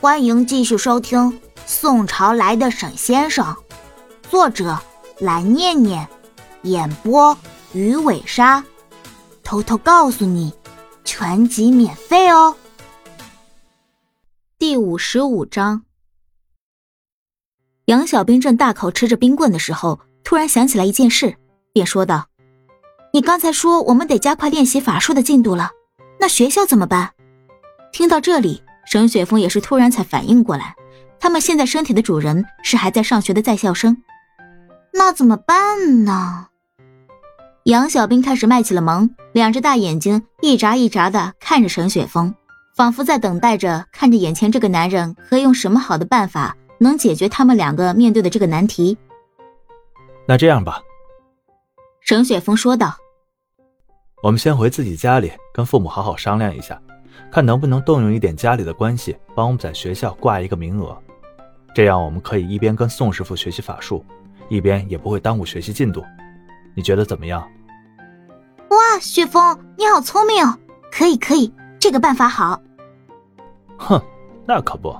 [0.00, 1.18] 欢迎继续收听
[1.66, 3.44] 《宋朝来的沈先生》，
[4.30, 4.78] 作者
[5.18, 6.08] 蓝念念，
[6.62, 7.36] 演播
[7.72, 8.64] 鱼尾鲨。
[9.42, 10.54] 偷偷告诉你，
[11.02, 12.54] 全集免费哦。
[14.56, 15.82] 第五十五章，
[17.86, 21.36] 杨小兵正大口吃着冰棍的时候，突然想起来一件事，
[21.72, 22.28] 便说道
[23.12, 25.72] ：“你刚才说我们得加快练习法术的进度了，
[26.20, 27.14] 那学校怎么办？”
[27.90, 28.62] 听到这里。
[28.90, 30.74] 沈雪峰也是突然才反应过来，
[31.20, 34.02] 他们现在身体的主人是还在上学的在校生，
[34.94, 36.46] 那怎么办呢？
[37.64, 42.34] 杨小兵开始卖起了萌，两只大眼睛一眨一眨的看着沈雪峰，
[42.74, 48.96] 仿佛在等待着看着眼前这个男人可以用什么好的办法能解决他们两个面对的这个难题。
[50.26, 50.80] 那这样吧，
[52.00, 52.96] 沈雪峰说道
[54.24, 56.80] ：“我们先回自己家里，跟父母好好商量一下。”
[57.30, 60.96] 看能不能动用一点家里的关系，帮我们在学校挂一个名额，
[61.74, 64.04] 这样我们可以一边跟宋师傅学习法术，
[64.48, 66.04] 一边也不会耽误学习进度。
[66.74, 67.46] 你觉得怎么样？
[68.70, 70.58] 哇，雪峰，你好聪明哦！
[70.90, 72.60] 可以，可以，这个办法好。
[73.78, 74.00] 哼，
[74.46, 74.96] 那可不，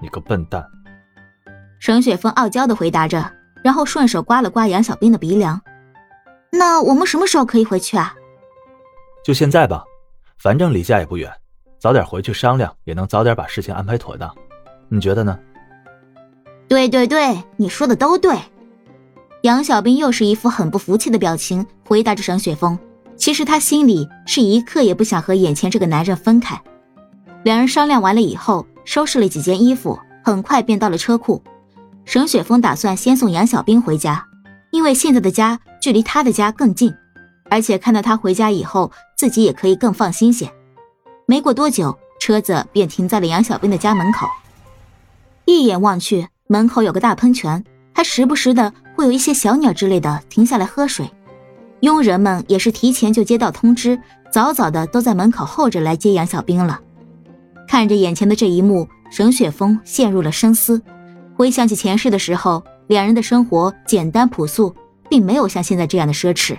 [0.00, 0.64] 你个笨蛋！
[1.78, 3.30] 沈雪峰傲娇的回答着，
[3.62, 5.60] 然后顺手刮了刮杨小兵的鼻梁。
[6.50, 8.14] 那我们什么时候可以回去啊？
[9.24, 9.84] 就现在吧，
[10.38, 11.30] 反正离家也不远。
[11.86, 14.28] 早点回去商量，也能早点把事情安排妥当，
[14.88, 15.38] 你觉得呢？
[16.66, 18.36] 对对对，你说的都对。
[19.42, 22.76] 杨小兵又是一副很不服气的表情，回答着沈雪峰。
[23.14, 26.60] 其实他心里是一刻也不想和眼前这个男人分开。
[27.44, 31.40] 两人商量完了以后，收拾了几件衣服，很快便到了车库。
[32.04, 34.26] 沈雪峰打算先送杨小兵回家，
[34.72, 36.92] 因为现在的家距离他的家更近，
[37.48, 40.50] 而且看到他回家以后，自己也可以更放心些。
[41.28, 44.28] 没过多久，车子便停在了杨小兵的家门口。
[45.44, 51.10] 一眼望去，门口有个大喷泉，还时不时的会有一些小鸟之类的停下来喝水。
[51.80, 56.80] 佣人们也是提前就接到通知，早早的都在门口候着来接杨小兵了。
[57.66, 60.80] 看着眼前的这一幕，沈雪峰陷入了深思。
[61.34, 64.72] 回想起前世的时候，两人的生活简单朴素，
[65.10, 66.56] 并没有像现在这样的奢侈，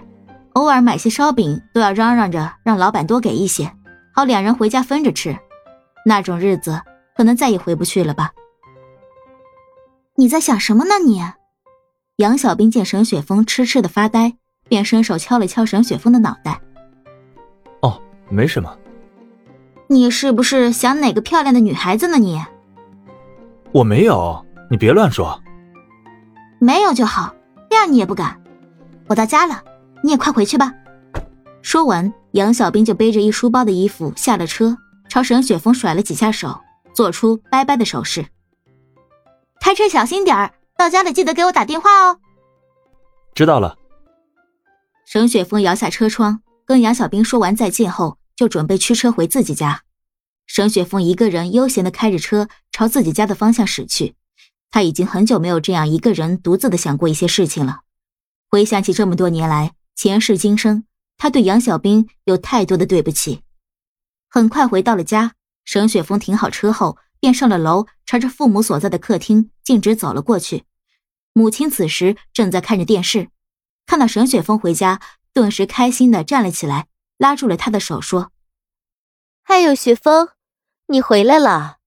[0.53, 3.71] 偶尔买些烧饼都要嚷嚷着让老板多给一些。
[4.17, 5.37] 好，两人回家分着吃，
[6.03, 6.81] 那种日子
[7.15, 8.31] 可能再也回不去了吧？
[10.15, 10.95] 你在想什么呢？
[11.05, 11.21] 你，
[12.15, 14.33] 杨小兵见沈雪峰痴痴的发呆，
[14.67, 16.59] 便伸手敲了敲沈雪峰的脑袋。
[17.81, 18.75] 哦，没什么。
[19.85, 22.17] 你是不是想哪个漂亮的女孩子呢？
[22.17, 22.43] 你，
[23.71, 25.39] 我没有，你别乱说。
[26.57, 27.35] 没有就好，
[27.69, 28.41] 这样你也不敢。
[29.05, 29.63] 我到家了，
[30.01, 30.73] 你也快回去吧。
[31.61, 34.77] 说完，杨小兵就背着一书包的衣服下了车，
[35.09, 36.61] 朝沈雪峰甩了几下手，
[36.93, 38.27] 做出拜拜的手势。
[39.59, 42.19] 开车小心点儿，到家了记得给我打电话哦。
[43.33, 43.75] 知道了。
[45.07, 49.81] 沈雪峰摇下车窗，跟杨小兵说完再见后，就准备驱车回自己家。
[50.45, 54.13] 沈雪峰一个人悠闲的开着车朝自己家的方向驶去。
[54.69, 57.79] 他已经很久没有这样一个人独自的想过一些事情了。
[58.47, 60.83] 回想起这么多年来前世今生。
[61.17, 63.41] 他对杨小兵有太多的对不起。
[64.29, 65.33] 很快回到了家，
[65.65, 70.65] 沈雪峰停好车后，便上了楼，朝着父母所在的客厅径直走了过去。
[71.33, 73.29] 母亲此时正在看着电视，
[73.85, 75.01] 看到沈雪峰回家，
[75.33, 78.31] 顿时开心的站了起来，拉住了他的手说
[79.43, 80.29] ：“哎呦，雪峰，
[80.87, 81.77] 你回来了。”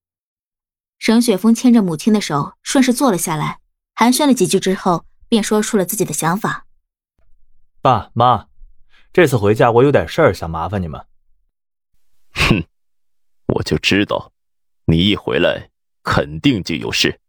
[0.99, 3.59] 沈雪峰牵着母亲的手，顺势坐了下来，
[3.93, 6.65] 寒暄了几句之后，便说出了自己的想法
[7.81, 8.47] ：“爸妈。”
[9.13, 11.05] 这次回家，我有点事儿想麻烦你们。
[12.31, 12.63] 哼，
[13.47, 14.31] 我就知道，
[14.85, 15.69] 你一回来
[16.01, 17.19] 肯定就有事。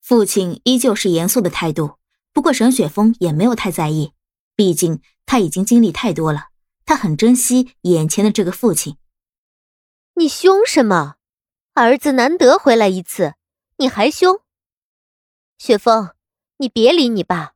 [0.00, 1.98] 父亲依旧是严肃的态度，
[2.32, 4.12] 不过沈雪峰也没有太在意，
[4.54, 6.50] 毕竟他已经经历太多了，
[6.86, 8.96] 他很珍惜眼前的这个父亲。
[10.14, 11.16] 你凶什么？
[11.74, 13.34] 儿子难得回来一次，
[13.78, 14.40] 你还凶？
[15.58, 16.14] 雪峰，
[16.58, 17.54] 你别理你爸，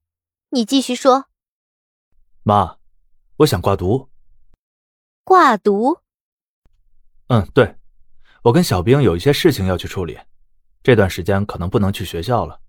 [0.51, 1.27] 你继续说。
[2.43, 2.76] 妈。
[3.39, 4.09] 我想挂毒，
[5.23, 5.99] 挂毒。
[7.27, 7.77] 嗯，对，
[8.45, 10.19] 我跟小兵有一些事情要去处理，
[10.83, 12.61] 这段时间可能不能去学校了。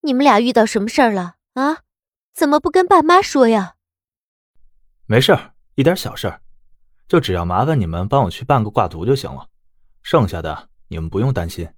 [0.00, 1.82] 你们俩遇到什么事儿了啊？
[2.32, 3.76] 怎么不跟爸妈说呀？
[5.04, 6.40] 没事儿，一点小事儿，
[7.06, 9.50] 就只要麻烦你们帮我去办个挂毒就行了，
[10.02, 11.68] 剩下的你们不用担心。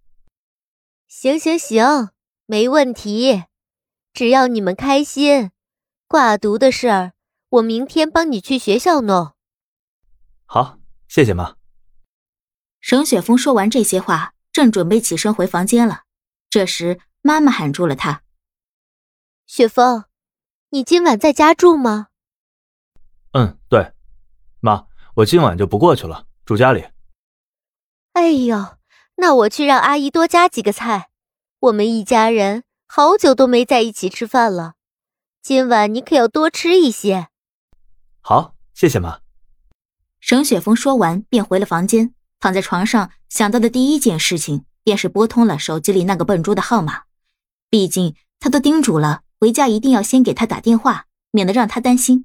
[1.09, 2.11] 行行行，
[2.47, 3.47] 没问题，
[4.13, 5.51] 只要你们开心，
[6.07, 7.15] 挂毒的事儿。
[7.51, 9.35] 我明天帮你去学校弄。
[10.47, 11.57] 好，谢谢妈。
[12.81, 16.05] 沈雪峰说完这些话，正准备起身回房间了。
[16.49, 18.23] 这时，妈妈喊住了他
[19.47, 20.05] ：“雪峰，
[20.71, 22.09] 你今晚在家住吗
[23.35, 23.93] ？”“嗯，对，
[24.61, 24.87] 妈，
[25.17, 26.87] 我今晚就不过去了，住家里。
[28.15, 28.79] ”“哎呦，
[29.17, 31.11] 那我去让阿姨多加几个菜。
[31.59, 34.75] 我们一家人好久都没在一起吃饭了，
[35.43, 37.27] 今晚你可要多吃一些。
[38.21, 39.21] ”“好，谢谢妈。”
[40.21, 42.15] 沈雪峰说完，便回了房间。
[42.39, 47.03] 躺在床上，想到的第一件事情便是拨通了手机里那个笨猪的号码。
[47.69, 52.25] 毕竟他都叮嘱了，回家一定要先给他打电话，免得让他担心。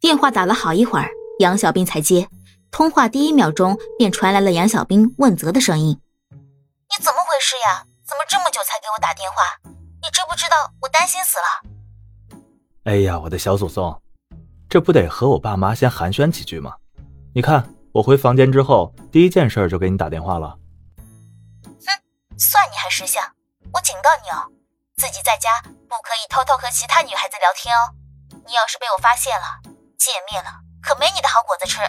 [0.00, 2.28] 电话打了好一会儿，杨小兵才接。
[2.70, 7.84] 通话第一秒钟，便传来了杨小兵问责的声音：“你怎么回事呀？
[8.04, 9.70] 怎么这么久才给我打电话？
[10.02, 12.38] 你知不知道我担心死了？”
[12.84, 14.00] 哎呀，我的小祖宗，
[14.70, 16.76] 这不得和我爸妈先寒暄几句吗？
[17.34, 17.68] 你看。
[17.92, 20.56] 我回房间之后，第一件事就给你打电话了。
[21.66, 21.90] 哼，
[22.38, 23.20] 算你还识相！
[23.74, 24.46] 我警告你哦，
[24.96, 27.90] 自己在家不可以偷偷和其他女孩子聊天哦。
[28.46, 29.58] 你要是被我发现了，
[29.98, 30.50] 见面了
[30.80, 31.80] 可没你的好果子吃。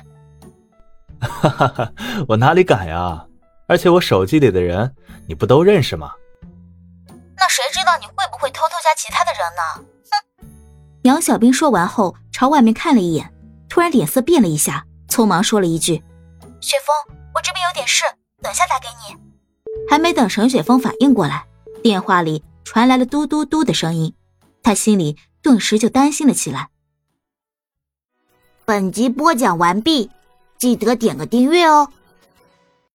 [1.22, 1.94] 哈哈哈，
[2.30, 3.28] 我哪里敢呀！
[3.68, 4.96] 而且我手机里的人
[5.28, 6.16] 你不都认识吗？
[7.38, 9.62] 那谁知道你会不会偷偷加其他的人呢？
[11.04, 13.34] 杨小兵说完后，朝外面看了一眼，
[13.68, 14.86] 突然脸色变了一下。
[15.08, 15.96] 匆忙说了一句
[16.62, 18.06] ：“雪峰，我这边有点事，
[18.42, 19.18] 等下打给你。”
[19.90, 21.46] 还没等沈雪峰反应过来，
[21.84, 24.14] 电话里传来了嘟嘟嘟的声音，
[24.64, 26.70] 他心里顿时就担心了起来。
[28.64, 30.10] 本集播讲完毕，
[30.58, 31.92] 记得点个订阅哦。